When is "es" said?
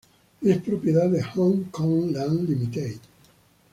0.41-0.57